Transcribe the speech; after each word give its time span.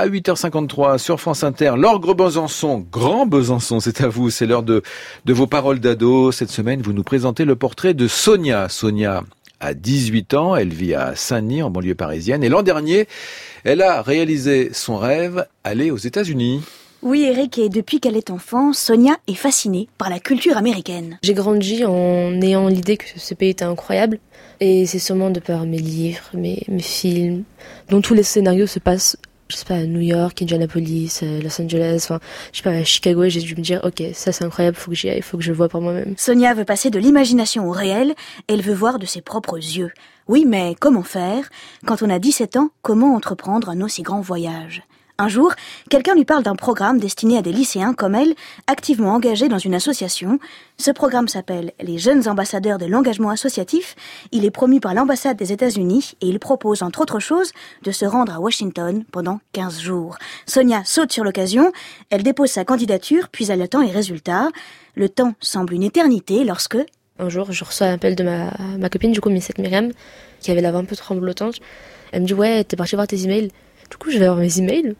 à 0.00 0.08
8h53 0.08 0.96
sur 0.96 1.20
France 1.20 1.44
Inter. 1.44 1.74
L'Orgre 1.76 2.14
Besançon, 2.14 2.86
Grand 2.90 3.26
Besançon, 3.26 3.80
c'est 3.80 4.00
à 4.00 4.08
vous, 4.08 4.30
c'est 4.30 4.46
l'heure 4.46 4.62
de, 4.62 4.80
de 5.26 5.32
vos 5.34 5.46
paroles 5.46 5.78
d'ado. 5.78 6.32
Cette 6.32 6.48
semaine, 6.48 6.80
vous 6.80 6.94
nous 6.94 7.02
présentez 7.02 7.44
le 7.44 7.54
portrait 7.54 7.92
de 7.92 8.08
Sonia. 8.08 8.70
Sonia 8.70 9.24
a 9.60 9.74
18 9.74 10.32
ans, 10.32 10.56
elle 10.56 10.72
vit 10.72 10.94
à 10.94 11.14
Saint-Denis 11.16 11.62
en 11.62 11.68
banlieue 11.68 11.94
parisienne 11.94 12.42
et 12.42 12.48
l'an 12.48 12.62
dernier, 12.62 13.08
elle 13.62 13.82
a 13.82 14.00
réalisé 14.00 14.70
son 14.72 14.96
rêve, 14.96 15.46
aller 15.64 15.90
aux 15.90 15.98
États-Unis. 15.98 16.62
Oui, 17.02 17.24
Eric, 17.24 17.58
et 17.58 17.68
depuis 17.68 18.00
qu'elle 18.00 18.16
est 18.16 18.30
enfant, 18.30 18.72
Sonia 18.72 19.18
est 19.26 19.34
fascinée 19.34 19.88
par 19.98 20.08
la 20.08 20.18
culture 20.18 20.56
américaine. 20.56 21.18
J'ai 21.22 21.34
grandi 21.34 21.84
en 21.84 22.40
ayant 22.40 22.68
l'idée 22.68 22.96
que 22.96 23.04
ce 23.16 23.34
pays 23.34 23.50
était 23.50 23.64
incroyable. 23.66 24.18
Et 24.60 24.84
c'est 24.84 24.98
sûrement 24.98 25.30
de 25.30 25.40
par 25.40 25.64
mes 25.64 25.78
livres, 25.78 26.28
mes, 26.34 26.62
mes 26.68 26.82
films, 26.82 27.44
dont 27.88 28.02
tous 28.02 28.12
les 28.12 28.22
scénarios 28.22 28.66
se 28.66 28.78
passent, 28.78 29.16
je 29.50 29.56
sais 29.56 29.64
pas, 29.64 29.82
New 29.84 30.00
York, 30.00 30.40
Indianapolis, 30.40 31.20
euh, 31.22 31.40
Los 31.42 31.60
Angeles, 31.60 32.02
enfin, 32.04 32.20
je 32.52 32.58
sais 32.58 32.62
pas, 32.62 32.84
Chicago, 32.84 33.24
et 33.24 33.30
j'ai 33.30 33.40
dû 33.40 33.54
me 33.56 33.62
dire, 33.62 33.80
ok, 33.84 34.02
ça 34.14 34.32
c'est 34.32 34.44
incroyable, 34.44 34.76
faut 34.76 34.90
que 34.90 34.96
j'y 34.96 35.10
aille, 35.10 35.22
faut 35.22 35.36
que 35.36 35.42
je 35.42 35.50
le 35.50 35.56
vois 35.56 35.68
par 35.68 35.80
moi-même. 35.80 36.14
Sonia 36.16 36.54
veut 36.54 36.64
passer 36.64 36.90
de 36.90 36.98
l'imagination 36.98 37.68
au 37.68 37.72
réel, 37.72 38.14
elle 38.48 38.62
veut 38.62 38.74
voir 38.74 38.98
de 38.98 39.06
ses 39.06 39.20
propres 39.20 39.56
yeux. 39.56 39.90
Oui, 40.28 40.44
mais 40.46 40.76
comment 40.78 41.02
faire? 41.02 41.48
Quand 41.86 42.02
on 42.02 42.10
a 42.10 42.18
17 42.18 42.56
ans, 42.56 42.70
comment 42.82 43.14
entreprendre 43.14 43.68
un 43.68 43.80
aussi 43.80 44.02
grand 44.02 44.20
voyage? 44.20 44.82
Un 45.20 45.28
jour, 45.28 45.52
quelqu'un 45.90 46.14
lui 46.14 46.24
parle 46.24 46.42
d'un 46.42 46.56
programme 46.56 46.98
destiné 46.98 47.36
à 47.36 47.42
des 47.42 47.52
lycéens 47.52 47.92
comme 47.92 48.14
elle, 48.14 48.34
activement 48.66 49.12
engagés 49.12 49.48
dans 49.48 49.58
une 49.58 49.74
association. 49.74 50.38
Ce 50.78 50.90
programme 50.90 51.28
s'appelle 51.28 51.72
les 51.78 51.98
Jeunes 51.98 52.26
Ambassadeurs 52.26 52.78
de 52.78 52.86
l'engagement 52.86 53.28
associatif. 53.28 53.96
Il 54.32 54.46
est 54.46 54.50
promu 54.50 54.80
par 54.80 54.94
l'ambassade 54.94 55.36
des 55.36 55.52
États-Unis 55.52 56.14
et 56.22 56.26
il 56.28 56.38
propose, 56.38 56.82
entre 56.82 57.02
autres 57.02 57.20
choses, 57.20 57.52
de 57.82 57.90
se 57.90 58.06
rendre 58.06 58.34
à 58.34 58.40
Washington 58.40 59.04
pendant 59.12 59.40
15 59.52 59.80
jours. 59.80 60.16
Sonia 60.46 60.82
saute 60.86 61.12
sur 61.12 61.22
l'occasion, 61.22 61.70
elle 62.08 62.22
dépose 62.22 62.50
sa 62.50 62.64
candidature, 62.64 63.28
puis 63.28 63.50
elle 63.50 63.60
attend 63.60 63.82
les 63.82 63.92
résultats. 63.92 64.48
Le 64.94 65.10
temps 65.10 65.34
semble 65.40 65.74
une 65.74 65.82
éternité 65.82 66.44
lorsque... 66.44 66.78
Un 67.18 67.28
jour, 67.28 67.52
je 67.52 67.62
reçois 67.62 67.88
un 67.88 67.94
appel 67.94 68.16
de 68.16 68.24
ma, 68.24 68.88
copine, 68.88 69.12
du 69.12 69.20
coup, 69.20 69.28
Missette 69.28 69.58
Myriam, 69.58 69.92
qui 70.40 70.50
avait 70.50 70.62
la 70.62 70.70
voix 70.70 70.80
un 70.80 70.86
peu 70.86 70.96
tremblotante. 70.96 71.56
Elle 72.12 72.22
me 72.22 72.26
dit, 72.26 72.32
ouais, 72.32 72.64
t'es 72.64 72.76
parti 72.76 72.94
voir 72.94 73.06
tes 73.06 73.22
emails. 73.22 73.50
Du 73.90 73.98
coup, 73.98 74.10
je 74.10 74.18
vais 74.18 74.24
voir 74.24 74.38
mes 74.38 74.58
emails 74.58 74.94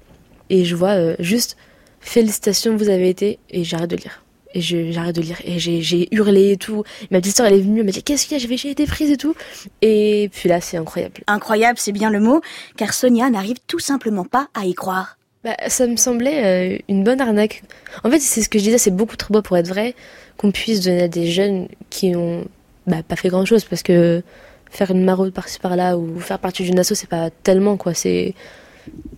et 0.50 0.64
je 0.64 0.76
vois 0.76 0.90
euh, 0.90 1.16
juste 1.18 1.56
félicitations, 2.00 2.76
vous 2.76 2.88
avez 2.88 3.08
été, 3.08 3.38
et 3.50 3.64
j'arrête 3.64 3.90
de 3.90 3.96
lire. 3.96 4.24
Et 4.52 4.60
j'arrête 4.60 5.14
de 5.14 5.20
lire. 5.20 5.38
Et 5.44 5.60
j'ai 5.60 6.08
hurlé 6.12 6.50
et 6.50 6.56
tout. 6.56 6.82
Ma 7.12 7.20
petite 7.20 7.36
soeur, 7.36 7.46
elle 7.46 7.54
est 7.54 7.60
venue, 7.60 7.80
elle 7.80 7.86
m'a 7.86 7.92
dit 7.92 8.02
Qu'est-ce 8.02 8.26
qu'il 8.26 8.36
y 8.36 8.44
a? 8.44 8.56
J'ai 8.56 8.70
été 8.70 8.84
prise 8.84 9.10
et 9.10 9.16
tout. 9.16 9.36
Et 9.80 10.28
puis 10.32 10.48
là, 10.48 10.60
c'est 10.60 10.76
incroyable. 10.76 11.22
Incroyable, 11.28 11.78
c'est 11.78 11.92
bien 11.92 12.10
le 12.10 12.18
mot, 12.18 12.40
car 12.76 12.92
Sonia 12.92 13.30
n'arrive 13.30 13.58
tout 13.68 13.78
simplement 13.78 14.24
pas 14.24 14.48
à 14.54 14.66
y 14.66 14.74
croire. 14.74 15.18
Bah, 15.44 15.56
ça 15.68 15.86
me 15.86 15.96
semblait 15.96 16.44
euh, 16.74 16.78
une 16.88 17.04
bonne 17.04 17.20
arnaque. 17.20 17.62
En 18.02 18.10
fait, 18.10 18.18
c'est 18.18 18.42
ce 18.42 18.48
que 18.48 18.58
je 18.58 18.64
disais, 18.64 18.78
c'est 18.78 18.90
beaucoup 18.90 19.16
trop 19.16 19.32
beau 19.32 19.40
pour 19.40 19.56
être 19.56 19.68
vrai 19.68 19.94
qu'on 20.36 20.50
puisse 20.50 20.80
donner 20.80 21.02
à 21.02 21.08
des 21.08 21.30
jeunes 21.30 21.68
qui 21.88 22.16
ont 22.16 22.44
bah, 22.86 23.02
pas 23.06 23.16
fait 23.16 23.28
grand 23.28 23.44
chose 23.44 23.64
parce 23.64 23.82
que 23.82 24.22
faire 24.70 24.90
une 24.90 25.04
maraude 25.04 25.32
par-ci 25.32 25.58
par-là 25.58 25.96
ou 25.96 26.18
faire 26.18 26.38
partie 26.38 26.64
d'une 26.64 26.78
asso, 26.78 26.94
c'est 26.94 27.08
pas 27.08 27.30
tellement 27.30 27.76
quoi. 27.76 27.94
C'est 27.94 28.34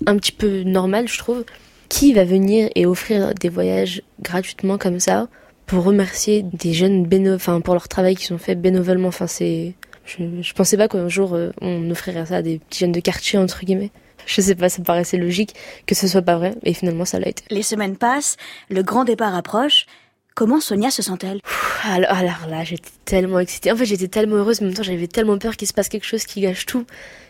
un 0.07 0.17
petit 0.17 0.33
peu 0.33 0.63
normal, 0.63 1.09
je 1.09 1.19
trouve. 1.19 1.45
Qui 1.89 2.15
va 2.15 2.25
venir 2.25 2.71
et 2.75 2.87
offrir 2.87 3.35
des 3.35 3.51
voyages 3.51 4.03
gratuitement 4.23 4.79
comme 4.79 4.99
ça 4.99 5.29
pour 5.67 5.85
remercier 5.85 6.43
des 6.43 6.73
jeunes 6.73 7.05
bénévoles, 7.05 7.37
enfin 7.37 7.61
pour 7.61 7.75
leur 7.75 7.89
travail 7.89 8.17
qu'ils 8.17 8.35
ont 8.35 8.39
fait 8.39 8.55
bénévolement? 8.55 9.09
Enfin, 9.09 9.27
c'est, 9.27 9.75
je, 10.05 10.53
pensais 10.55 10.77
pas 10.77 10.89
qu'un 10.89 11.09
jour 11.09 11.35
euh, 11.35 11.51
on 11.61 11.91
offrirait 11.91 12.27
ça 12.27 12.37
à 12.37 12.43
des 12.43 12.59
petits 12.59 12.81
jeunes 12.81 12.93
de 12.93 13.01
quartier 13.01 13.39
entre 13.39 13.65
guillemets. 13.65 13.91
Je 14.27 14.41
sais 14.41 14.55
pas, 14.55 14.69
ça 14.69 14.81
me 14.81 14.85
paraissait 14.85 15.17
logique 15.17 15.55
que 15.87 15.95
ce 15.95 16.07
soit 16.07 16.23
pas 16.23 16.37
vrai, 16.37 16.55
et 16.63 16.75
finalement 16.75 17.05
ça 17.05 17.19
l'a 17.19 17.29
été. 17.29 17.43
Les 17.51 17.63
semaines 17.63 17.97
passent, 17.97 18.37
le 18.71 18.83
grand 18.83 19.05
départ 19.05 19.35
approche. 19.35 19.87
Comment 20.35 20.61
Sonia 20.61 20.91
se 20.91 21.03
sent-elle? 21.03 21.41
Alors, 21.85 22.13
alors, 22.13 22.47
là, 22.49 22.65
j'étais 22.65 22.91
tellement 23.05 23.39
excitée. 23.39 23.71
En 23.71 23.77
fait, 23.77 23.85
j'étais 23.85 24.09
tellement 24.09 24.37
heureuse, 24.37 24.61
mais 24.61 24.67
en 24.67 24.69
même 24.69 24.77
temps, 24.77 24.83
j'avais 24.83 25.07
tellement 25.07 25.37
peur 25.37 25.57
qu'il 25.57 25.69
se 25.69 25.75
passe 25.75 25.91
quelque 25.91 26.07
chose 26.07 26.25
qui 26.25 26.41
gâche 26.41 26.65
tout. 26.65 26.87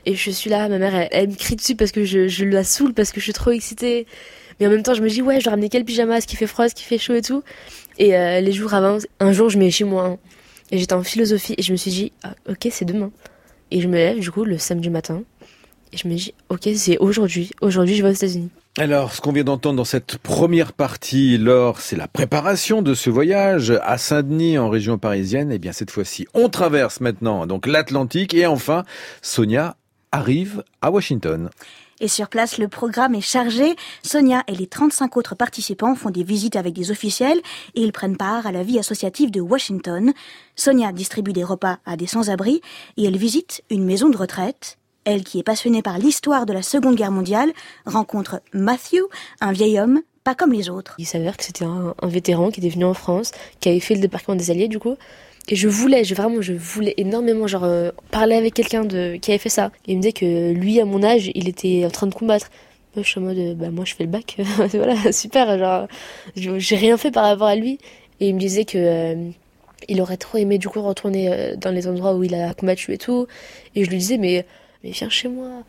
Et 0.06 0.14
je 0.14 0.30
suis 0.30 0.48
là, 0.48 0.68
ma 0.68 0.78
mère, 0.78 1.08
elle, 1.10 1.30
me 1.30 1.34
crie 1.34 1.56
dessus 1.56 1.74
parce 1.74 1.90
que 1.90 2.04
je, 2.04 2.28
je 2.28 2.44
la 2.44 2.62
saoule, 2.62 2.94
parce 2.94 3.10
que 3.10 3.18
je 3.18 3.24
suis 3.24 3.32
trop 3.32 3.50
excitée. 3.50 4.06
Mais 4.60 4.68
en 4.68 4.70
même 4.70 4.84
temps, 4.84 4.94
je 4.94 5.02
me 5.02 5.08
dis, 5.08 5.20
ouais, 5.20 5.40
je 5.40 5.44
dois 5.44 5.52
ramener 5.52 5.68
quel 5.68 5.84
pyjama, 5.84 6.20
ce 6.20 6.28
qui 6.28 6.36
fait 6.36 6.46
froid, 6.46 6.68
ce 6.68 6.74
qui 6.74 6.84
fait 6.84 6.98
chaud 6.98 7.14
et 7.14 7.22
tout? 7.22 7.42
Et 7.98 8.16
euh, 8.16 8.40
les 8.40 8.52
jours 8.52 8.72
avancent. 8.72 9.06
Un 9.18 9.32
jour, 9.32 9.50
je 9.50 9.58
mets 9.58 9.70
chez 9.70 9.84
moi. 9.84 10.06
Hein. 10.06 10.18
et 10.70 10.78
j'étais 10.78 10.94
en 10.94 11.02
philosophie, 11.02 11.54
et 11.58 11.62
je 11.62 11.72
me 11.72 11.76
suis 11.76 11.90
dit, 11.90 12.12
ah, 12.22 12.34
ok, 12.48 12.68
c'est 12.70 12.84
demain. 12.84 13.10
Et 13.72 13.80
je 13.80 13.88
me 13.88 13.96
lève, 13.96 14.20
du 14.20 14.30
coup, 14.30 14.44
le 14.44 14.58
samedi 14.58 14.90
matin. 14.90 15.24
Et 15.92 15.98
je 15.98 16.08
me 16.08 16.14
dis, 16.14 16.34
ok, 16.48 16.68
c'est 16.74 16.98
aujourd'hui. 16.98 17.50
Aujourd'hui, 17.60 17.96
je 17.96 18.02
vais 18.02 18.10
aux 18.10 18.14
États-Unis. 18.14 18.50
Alors, 18.78 19.12
ce 19.12 19.20
qu'on 19.20 19.32
vient 19.32 19.44
d'entendre 19.44 19.76
dans 19.76 19.84
cette 19.84 20.16
première 20.16 20.72
partie, 20.72 21.36
Laure, 21.36 21.80
c'est 21.80 21.96
la 21.96 22.08
préparation 22.08 22.80
de 22.80 22.94
ce 22.94 23.10
voyage 23.10 23.78
à 23.82 23.98
Saint-Denis 23.98 24.56
en 24.56 24.70
région 24.70 24.96
parisienne. 24.96 25.52
Et 25.52 25.56
eh 25.56 25.58
bien, 25.58 25.72
cette 25.72 25.90
fois-ci, 25.90 26.26
on 26.32 26.48
traverse 26.48 27.00
maintenant 27.00 27.46
donc 27.46 27.66
l'Atlantique 27.66 28.32
et 28.32 28.46
enfin, 28.46 28.84
Sonia 29.20 29.76
arrive 30.10 30.64
à 30.80 30.90
Washington. 30.90 31.50
Et 32.00 32.08
sur 32.08 32.28
place, 32.28 32.58
le 32.58 32.68
programme 32.68 33.14
est 33.14 33.20
chargé. 33.20 33.76
Sonia 34.02 34.42
et 34.48 34.56
les 34.56 34.66
35 34.66 35.16
autres 35.18 35.34
participants 35.34 35.94
font 35.94 36.10
des 36.10 36.24
visites 36.24 36.56
avec 36.56 36.72
des 36.72 36.90
officiels 36.90 37.40
et 37.74 37.82
ils 37.82 37.92
prennent 37.92 38.16
part 38.16 38.46
à 38.46 38.52
la 38.52 38.62
vie 38.62 38.78
associative 38.78 39.30
de 39.30 39.40
Washington. 39.40 40.12
Sonia 40.56 40.92
distribue 40.92 41.32
des 41.32 41.44
repas 41.44 41.78
à 41.84 41.96
des 41.96 42.06
sans-abri 42.06 42.62
et 42.96 43.04
elle 43.04 43.18
visite 43.18 43.62
une 43.70 43.84
maison 43.84 44.08
de 44.08 44.16
retraite. 44.16 44.78
Elle, 45.04 45.24
qui 45.24 45.38
est 45.38 45.42
passionnée 45.42 45.82
par 45.82 45.98
l'histoire 45.98 46.46
de 46.46 46.52
la 46.52 46.62
Seconde 46.62 46.94
Guerre 46.94 47.10
mondiale, 47.10 47.52
rencontre 47.86 48.40
Matthew, 48.52 49.00
un 49.40 49.52
vieil 49.52 49.78
homme 49.80 50.02
pas 50.24 50.34
comme 50.34 50.52
les 50.52 50.70
autres. 50.70 50.94
Il 50.98 51.06
s'avère 51.06 51.36
que 51.36 51.44
c'était 51.44 51.64
un, 51.64 51.94
vétéran 52.04 52.50
qui 52.50 52.60
était 52.60 52.68
venu 52.68 52.84
en 52.84 52.94
France, 52.94 53.32
qui 53.60 53.68
avait 53.68 53.80
fait 53.80 53.94
le 53.94 54.00
débarquement 54.00 54.36
des 54.36 54.50
Alliés 54.50 54.68
du 54.68 54.78
coup. 54.78 54.96
Et 55.48 55.56
je 55.56 55.66
voulais, 55.66 56.04
je, 56.04 56.14
vraiment, 56.14 56.40
je 56.40 56.52
voulais 56.52 56.94
énormément 56.96 57.48
genre 57.48 57.64
euh, 57.64 57.90
parler 58.12 58.36
avec 58.36 58.54
quelqu'un 58.54 58.84
de 58.84 59.16
qui 59.16 59.32
avait 59.32 59.38
fait 59.38 59.48
ça. 59.48 59.72
Et 59.86 59.92
il 59.92 59.96
me 59.96 60.02
disait 60.02 60.12
que 60.12 60.52
lui, 60.52 60.80
à 60.80 60.84
mon 60.84 61.02
âge, 61.02 61.32
il 61.34 61.48
était 61.48 61.84
en 61.84 61.90
train 61.90 62.06
de 62.06 62.14
combattre. 62.14 62.48
Moi, 62.94 63.02
je 63.02 63.08
suis 63.08 63.18
en 63.18 63.24
mode, 63.24 63.56
bah 63.58 63.70
moi, 63.70 63.84
je 63.84 63.94
fais 63.94 64.04
le 64.04 64.10
bac, 64.10 64.36
voilà, 64.72 65.12
super. 65.12 65.58
Genre, 65.58 65.88
j'ai 66.36 66.76
rien 66.76 66.96
fait 66.96 67.10
par 67.10 67.24
rapport 67.24 67.48
à 67.48 67.56
lui. 67.56 67.78
Et 68.20 68.28
il 68.28 68.34
me 68.34 68.40
disait 68.40 68.64
que 68.64 68.78
euh, 68.78 69.30
il 69.88 70.00
aurait 70.00 70.16
trop 70.16 70.38
aimé 70.38 70.58
du 70.58 70.68
coup 70.68 70.80
retourner 70.80 71.32
euh, 71.32 71.56
dans 71.56 71.70
les 71.70 71.88
endroits 71.88 72.14
où 72.14 72.22
il 72.22 72.34
a 72.36 72.54
combattu 72.54 72.92
et 72.92 72.98
tout. 72.98 73.26
Et 73.74 73.84
je 73.84 73.90
lui 73.90 73.98
disais, 73.98 74.18
mais 74.18 74.46
mais 74.82 74.90
viens 74.90 75.08
chez 75.08 75.28
moi. 75.28 75.62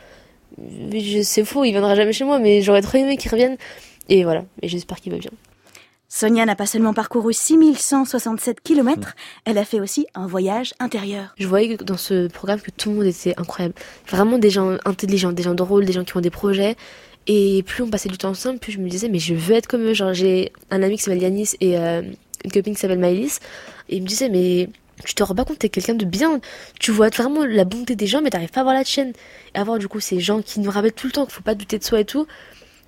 C'est 1.23 1.45
faux, 1.45 1.63
il 1.63 1.71
viendra 1.71 1.95
jamais 1.95 2.13
chez 2.13 2.25
moi, 2.25 2.39
mais 2.39 2.61
j'aurais 2.61 2.81
trop 2.81 2.97
aimé 2.97 3.17
qu'il 3.17 3.31
revienne. 3.31 3.57
Et 4.09 4.23
voilà, 4.23 4.45
et 4.61 4.67
j'espère 4.67 4.99
qu'il 4.99 5.11
va 5.11 5.17
bien. 5.17 5.31
Sonia 6.15 6.45
n'a 6.45 6.55
pas 6.55 6.67
seulement 6.67 6.93
parcouru 6.93 7.33
6167 7.33 8.61
km, 8.61 9.15
elle 9.45 9.57
a 9.57 9.65
fait 9.65 9.79
aussi 9.79 10.05
un 10.13 10.27
voyage 10.27 10.75
intérieur. 10.79 11.33
Je 11.39 11.47
voyais 11.47 11.75
dans 11.77 11.97
ce 11.97 12.27
programme 12.27 12.61
que 12.61 12.69
tout 12.69 12.91
le 12.91 12.97
monde 12.97 13.05
était 13.07 13.33
incroyable. 13.35 13.73
Vraiment 14.07 14.37
des 14.37 14.51
gens 14.51 14.77
intelligents, 14.85 15.31
des 15.31 15.41
gens 15.41 15.55
drôles, 15.55 15.85
des 15.85 15.93
gens 15.93 16.03
qui 16.03 16.15
ont 16.15 16.21
des 16.21 16.29
projets. 16.29 16.75
Et 17.25 17.63
plus 17.63 17.81
on 17.81 17.89
passait 17.89 18.09
du 18.09 18.17
temps 18.19 18.29
ensemble, 18.29 18.59
plus 18.59 18.73
je 18.73 18.77
me 18.77 18.89
disais, 18.89 19.09
mais 19.09 19.17
je 19.17 19.33
veux 19.33 19.55
être 19.55 19.65
comme 19.65 19.81
eux. 19.81 19.95
Genre, 19.95 20.13
j'ai 20.13 20.51
un 20.69 20.83
ami 20.83 20.97
qui 20.97 21.01
s'appelle 21.01 21.23
Yanis 21.23 21.55
et 21.61 21.79
euh, 21.79 22.03
une 22.45 22.51
copine 22.51 22.75
qui 22.75 22.79
s'appelle 22.79 22.99
Maëlys. 22.99 23.39
Et 23.89 23.95
il 23.95 24.03
me 24.03 24.07
disait, 24.07 24.29
mais 24.29 24.69
tu 25.05 25.15
te 25.15 25.23
rends 25.23 25.35
pas 25.35 25.45
compte, 25.45 25.59
t'es 25.59 25.69
quelqu'un 25.69 25.95
de 25.95 26.05
bien. 26.05 26.39
Tu 26.79 26.91
vois 26.91 27.09
vraiment 27.09 27.45
la 27.45 27.65
bonté 27.65 27.95
des 27.95 28.07
gens, 28.07 28.21
mais 28.21 28.29
t'arrives 28.29 28.51
pas 28.51 28.61
à 28.61 28.63
voir 28.63 28.75
la 28.75 28.83
chaîne. 28.83 29.13
Et 29.55 29.57
avoir 29.57 29.77
du 29.79 29.87
coup 29.87 29.99
ces 29.99 30.19
gens 30.19 30.41
qui 30.41 30.59
nous 30.59 30.71
rappellent 30.71 30.93
tout 30.93 31.07
le 31.07 31.13
temps 31.13 31.25
qu'il 31.25 31.33
faut 31.33 31.41
pas 31.41 31.55
douter 31.55 31.77
de 31.77 31.83
soi 31.83 31.99
et 31.99 32.05
tout, 32.05 32.27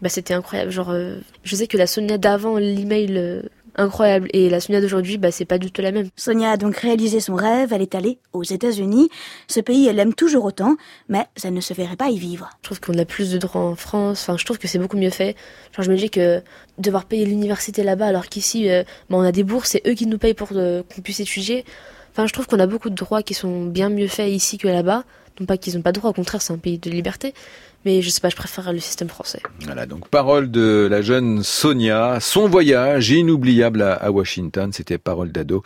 bah 0.01 0.09
c'était 0.09 0.33
incroyable. 0.33 0.71
Genre, 0.71 0.91
euh, 0.91 1.17
je 1.43 1.55
sais 1.55 1.67
que 1.67 1.77
la 1.77 1.87
Sonia 1.87 2.17
d'avant 2.17 2.57
l'email 2.57 3.17
euh, 3.17 3.41
incroyable 3.77 4.29
et 4.33 4.49
la 4.49 4.59
Sonia 4.59 4.81
d'aujourd'hui, 4.81 5.17
bah 5.17 5.31
c'est 5.31 5.45
pas 5.45 5.57
du 5.57 5.71
tout 5.71 5.81
la 5.81 5.91
même. 5.91 6.09
Sonia 6.15 6.51
a 6.51 6.57
donc 6.57 6.77
réalisé 6.77 7.19
son 7.19 7.35
rêve. 7.35 7.73
Elle 7.73 7.81
est 7.81 7.95
allée 7.95 8.19
aux 8.33 8.43
États-Unis. 8.43 9.09
Ce 9.47 9.59
pays, 9.59 9.87
elle 9.87 9.99
aime 9.99 10.13
toujours 10.13 10.45
autant, 10.45 10.75
mais 11.09 11.25
elle 11.43 11.53
ne 11.53 11.61
se 11.61 11.73
verrait 11.73 11.95
pas 11.95 12.09
y 12.09 12.17
vivre. 12.17 12.49
Je 12.61 12.63
trouve 12.63 12.79
qu'on 12.81 12.97
a 12.97 13.05
plus 13.05 13.31
de 13.31 13.37
droits 13.37 13.61
en 13.61 13.75
France. 13.75 14.23
Enfin, 14.23 14.37
je 14.37 14.45
trouve 14.45 14.57
que 14.57 14.67
c'est 14.67 14.79
beaucoup 14.79 14.97
mieux 14.97 15.09
fait. 15.09 15.35
Genre, 15.73 15.85
je 15.85 15.91
me 15.91 15.97
dis 15.97 16.09
que 16.09 16.41
devoir 16.77 17.05
payer 17.05 17.25
l'université 17.25 17.83
là-bas, 17.83 18.07
alors 18.07 18.27
qu'ici, 18.27 18.69
euh, 18.69 18.83
bah, 19.09 19.17
on 19.17 19.21
a 19.21 19.31
des 19.31 19.43
bourses, 19.43 19.71
c'est 19.71 19.87
eux 19.87 19.93
qui 19.93 20.07
nous 20.07 20.17
payent 20.17 20.33
pour 20.33 20.49
qu'on 20.49 21.01
puisse 21.03 21.19
étudier. 21.19 21.65
Enfin, 22.15 22.27
je 22.27 22.31
trouve 22.31 22.47
qu'on 22.47 22.61
a 22.61 22.65
beaucoup 22.65 22.89
de 22.89 22.95
droits 22.95 23.23
qui 23.23 23.33
sont 23.33 23.65
bien 23.65 23.89
mieux 23.89 24.07
faits 24.07 24.31
ici 24.31 24.57
que 24.57 24.69
là-bas. 24.69 25.03
Non 25.39 25.45
pas 25.45 25.57
qu'ils 25.57 25.75
n'ont 25.75 25.81
pas 25.81 25.91
de 25.91 25.99
droits, 25.99 26.11
au 26.11 26.13
contraire, 26.13 26.41
c'est 26.41 26.53
un 26.53 26.57
pays 26.57 26.77
de 26.77 26.89
liberté. 26.89 27.33
Mais 27.85 28.01
je 28.01 28.09
sais 28.09 28.19
pas, 28.19 28.29
je 28.29 28.35
préfère 28.35 28.73
le 28.73 28.79
système 28.79 29.09
français. 29.09 29.41
Voilà, 29.63 29.85
donc 29.85 30.07
parole 30.09 30.49
de 30.49 30.87
la 30.89 31.03
jeune 31.03 31.43
Sonia, 31.43 32.17
son 32.19 32.47
voyage 32.47 33.11
inoubliable 33.11 33.83
à, 33.83 34.11
Washington, 34.11 34.73
c'était 34.73 34.97
parole 34.97 35.31
d'ado. 35.31 35.61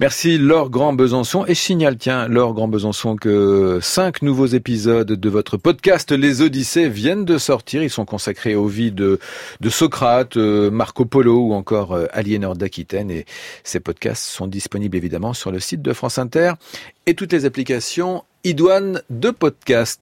Merci 0.00 0.38
Laure 0.38 0.70
Grand 0.70 0.92
Besançon 0.92 1.46
et 1.46 1.54
je 1.54 1.60
signale 1.60 1.98
tiens 1.98 2.26
Laure 2.26 2.52
Grand 2.52 2.66
Besançon 2.66 3.14
que 3.14 3.78
cinq 3.80 4.22
nouveaux 4.22 4.46
épisodes 4.46 5.06
de 5.12 5.28
votre 5.28 5.56
podcast 5.56 6.10
Les 6.10 6.42
Odyssées 6.42 6.88
viennent 6.88 7.24
de 7.24 7.38
sortir. 7.38 7.84
Ils 7.84 7.90
sont 7.90 8.04
consacrés 8.04 8.56
aux 8.56 8.66
vies 8.66 8.90
de, 8.90 9.20
de 9.60 9.70
Socrate, 9.70 10.36
euh, 10.36 10.68
Marco 10.72 11.04
Polo 11.04 11.38
ou 11.38 11.52
encore 11.54 11.92
euh, 11.92 12.06
Aliénor 12.12 12.56
d'Aquitaine 12.56 13.10
et 13.12 13.24
ces 13.62 13.78
podcasts 13.78 14.24
sont 14.24 14.48
disponibles 14.48 14.96
évidemment 14.96 15.32
sur 15.32 15.52
le 15.52 15.60
site 15.60 15.80
de 15.80 15.92
France 15.92 16.18
Inter 16.18 16.54
et 17.06 17.14
toutes 17.14 17.32
les 17.32 17.44
applications 17.44 18.24
idoines 18.46 19.02
de 19.10 19.32
podcast. 19.32 19.94